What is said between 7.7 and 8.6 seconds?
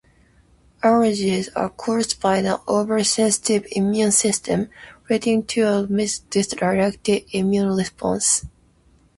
response.